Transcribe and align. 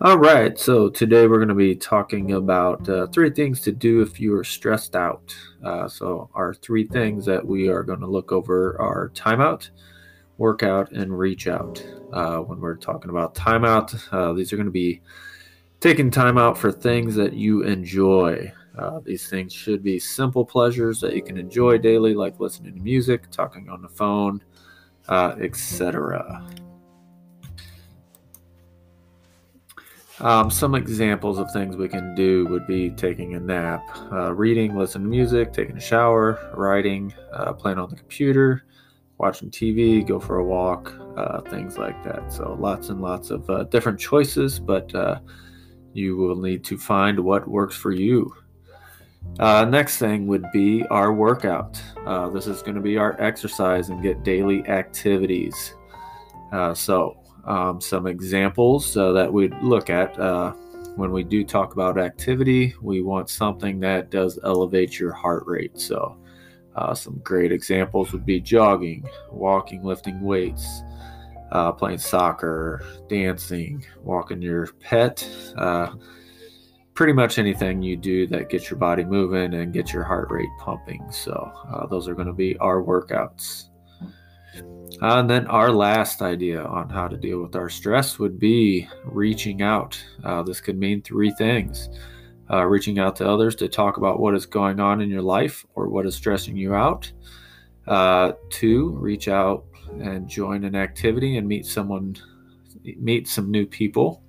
All 0.00 0.16
right, 0.16 0.56
so 0.56 0.88
today 0.88 1.26
we're 1.26 1.38
going 1.38 1.48
to 1.48 1.56
be 1.56 1.74
talking 1.74 2.34
about 2.34 2.88
uh, 2.88 3.08
three 3.08 3.30
things 3.30 3.60
to 3.62 3.72
do 3.72 4.00
if 4.00 4.20
you 4.20 4.32
are 4.36 4.44
stressed 4.44 4.94
out. 4.94 5.34
Uh, 5.64 5.88
so, 5.88 6.30
our 6.34 6.54
three 6.54 6.86
things 6.86 7.24
that 7.24 7.44
we 7.44 7.68
are 7.68 7.82
going 7.82 7.98
to 7.98 8.06
look 8.06 8.30
over 8.30 8.80
are 8.80 9.10
timeout, 9.12 9.70
workout, 10.36 10.92
and 10.92 11.18
reach 11.18 11.48
out. 11.48 11.84
Uh, 12.12 12.36
when 12.36 12.60
we're 12.60 12.76
talking 12.76 13.10
about 13.10 13.34
timeout, 13.34 13.92
uh, 14.12 14.32
these 14.34 14.52
are 14.52 14.56
going 14.56 14.66
to 14.66 14.70
be 14.70 15.00
taking 15.80 16.12
time 16.12 16.38
out 16.38 16.56
for 16.56 16.70
things 16.70 17.16
that 17.16 17.32
you 17.32 17.64
enjoy. 17.64 18.52
Uh, 18.78 19.00
these 19.02 19.28
things 19.28 19.52
should 19.52 19.82
be 19.82 19.98
simple 19.98 20.44
pleasures 20.44 21.00
that 21.00 21.16
you 21.16 21.22
can 21.24 21.36
enjoy 21.36 21.76
daily, 21.76 22.14
like 22.14 22.38
listening 22.38 22.72
to 22.72 22.80
music, 22.80 23.28
talking 23.32 23.68
on 23.68 23.82
the 23.82 23.88
phone, 23.88 24.44
uh, 25.08 25.34
etc. 25.40 26.48
Um, 30.20 30.50
some 30.50 30.74
examples 30.74 31.38
of 31.38 31.50
things 31.52 31.76
we 31.76 31.88
can 31.88 32.14
do 32.14 32.46
would 32.46 32.66
be 32.66 32.90
taking 32.90 33.34
a 33.34 33.40
nap, 33.40 33.88
uh, 34.10 34.34
reading, 34.34 34.76
listening 34.76 35.04
to 35.04 35.10
music, 35.10 35.52
taking 35.52 35.76
a 35.76 35.80
shower, 35.80 36.50
writing, 36.54 37.14
uh, 37.32 37.52
playing 37.52 37.78
on 37.78 37.88
the 37.88 37.94
computer, 37.94 38.64
watching 39.18 39.48
TV, 39.48 40.04
go 40.04 40.18
for 40.18 40.38
a 40.38 40.44
walk, 40.44 40.92
uh, 41.16 41.40
things 41.42 41.78
like 41.78 42.02
that. 42.02 42.32
So, 42.32 42.56
lots 42.58 42.88
and 42.88 43.00
lots 43.00 43.30
of 43.30 43.48
uh, 43.48 43.64
different 43.64 44.00
choices, 44.00 44.58
but 44.58 44.92
uh, 44.92 45.20
you 45.92 46.16
will 46.16 46.36
need 46.36 46.64
to 46.64 46.76
find 46.76 47.20
what 47.20 47.46
works 47.46 47.76
for 47.76 47.92
you. 47.92 48.34
Uh, 49.38 49.64
next 49.66 49.98
thing 49.98 50.26
would 50.26 50.46
be 50.52 50.84
our 50.86 51.12
workout. 51.12 51.80
this 52.32 52.48
is 52.48 52.60
going 52.62 52.74
to 52.74 52.80
be 52.80 52.96
our 52.96 53.20
exercise 53.20 53.88
and 53.88 54.02
get 54.02 54.24
daily 54.24 54.66
activities. 54.66 55.74
so, 56.74 57.17
um, 57.44 57.80
some 57.80 58.06
examples 58.06 58.96
uh, 58.96 59.12
that 59.12 59.32
we'd 59.32 59.54
look 59.62 59.90
at 59.90 60.18
uh, 60.18 60.52
when 60.96 61.12
we 61.12 61.22
do 61.22 61.44
talk 61.44 61.72
about 61.72 61.98
activity. 61.98 62.74
We 62.82 63.02
want 63.02 63.30
something 63.30 63.80
that 63.80 64.10
does 64.10 64.38
elevate 64.44 64.98
your 64.98 65.12
heart 65.12 65.44
rate. 65.46 65.78
So, 65.80 66.16
uh, 66.76 66.94
some 66.94 67.20
great 67.24 67.50
examples 67.50 68.12
would 68.12 68.24
be 68.24 68.40
jogging, 68.40 69.08
walking, 69.30 69.82
lifting 69.82 70.20
weights, 70.20 70.82
uh, 71.50 71.72
playing 71.72 71.98
soccer, 71.98 72.84
dancing, 73.08 73.84
walking 74.02 74.42
your 74.42 74.66
pet. 74.80 75.26
Uh, 75.56 75.94
pretty 76.94 77.12
much 77.12 77.38
anything 77.38 77.80
you 77.80 77.96
do 77.96 78.26
that 78.26 78.50
gets 78.50 78.68
your 78.70 78.78
body 78.78 79.04
moving 79.04 79.54
and 79.54 79.72
gets 79.72 79.92
your 79.92 80.04
heart 80.04 80.30
rate 80.30 80.48
pumping. 80.58 81.04
So, 81.10 81.52
uh, 81.72 81.86
those 81.86 82.08
are 82.08 82.14
going 82.14 82.26
to 82.26 82.32
be 82.32 82.56
our 82.58 82.82
workouts. 82.82 83.67
Uh, 85.00 85.20
and 85.20 85.30
then 85.30 85.46
our 85.46 85.70
last 85.70 86.22
idea 86.22 86.62
on 86.64 86.88
how 86.88 87.06
to 87.06 87.16
deal 87.16 87.40
with 87.40 87.54
our 87.54 87.68
stress 87.68 88.18
would 88.18 88.38
be 88.38 88.88
reaching 89.04 89.62
out. 89.62 90.02
Uh, 90.24 90.42
this 90.42 90.60
could 90.60 90.78
mean 90.78 91.00
three 91.02 91.30
things 91.32 91.88
uh, 92.50 92.64
reaching 92.64 92.98
out 92.98 93.16
to 93.16 93.28
others 93.28 93.54
to 93.56 93.68
talk 93.68 93.96
about 93.96 94.20
what 94.20 94.34
is 94.34 94.46
going 94.46 94.80
on 94.80 95.00
in 95.00 95.10
your 95.10 95.22
life 95.22 95.64
or 95.74 95.88
what 95.88 96.06
is 96.06 96.14
stressing 96.14 96.56
you 96.56 96.74
out. 96.74 97.10
Uh, 97.86 98.32
two, 98.50 98.90
reach 98.90 99.28
out 99.28 99.64
and 100.00 100.28
join 100.28 100.64
an 100.64 100.74
activity 100.74 101.36
and 101.36 101.46
meet 101.46 101.64
someone, 101.66 102.16
meet 102.82 103.28
some 103.28 103.50
new 103.50 103.66
people. 103.66 104.22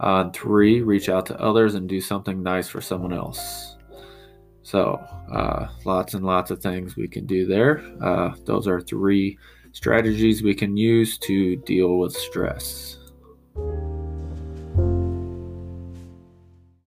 Uh, 0.00 0.30
three, 0.30 0.80
reach 0.80 1.08
out 1.08 1.26
to 1.26 1.40
others 1.40 1.74
and 1.74 1.88
do 1.88 2.00
something 2.00 2.42
nice 2.42 2.68
for 2.68 2.80
someone 2.80 3.12
else. 3.12 3.76
So, 4.68 5.02
uh, 5.32 5.68
lots 5.86 6.12
and 6.12 6.26
lots 6.26 6.50
of 6.50 6.60
things 6.60 6.94
we 6.94 7.08
can 7.08 7.24
do 7.24 7.46
there. 7.46 7.82
those 8.44 8.68
are 8.68 8.82
three 8.82 9.38
strategies 9.72 10.42
we 10.42 10.54
can 10.54 10.76
use 10.76 11.16
to 11.20 11.56
deal 11.56 11.96
with 11.96 12.12
stress. 12.12 12.97